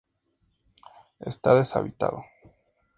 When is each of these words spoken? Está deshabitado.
Está 1.19 1.53
deshabitado. 1.53 2.25